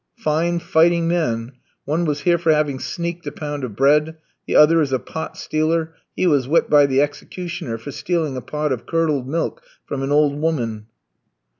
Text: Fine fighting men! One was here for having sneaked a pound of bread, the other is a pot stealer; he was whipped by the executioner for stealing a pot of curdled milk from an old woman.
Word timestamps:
Fine 0.17 0.57
fighting 0.61 1.07
men! 1.07 1.51
One 1.85 2.05
was 2.05 2.21
here 2.21 2.39
for 2.39 2.51
having 2.51 2.79
sneaked 2.79 3.27
a 3.27 3.31
pound 3.31 3.63
of 3.63 3.75
bread, 3.75 4.17
the 4.47 4.55
other 4.55 4.81
is 4.81 4.91
a 4.91 4.97
pot 4.97 5.37
stealer; 5.37 5.93
he 6.15 6.25
was 6.25 6.47
whipped 6.47 6.71
by 6.71 6.87
the 6.87 7.03
executioner 7.03 7.77
for 7.77 7.91
stealing 7.91 8.35
a 8.35 8.41
pot 8.41 8.71
of 8.71 8.87
curdled 8.87 9.27
milk 9.27 9.61
from 9.85 10.01
an 10.01 10.11
old 10.11 10.39
woman. 10.39 10.87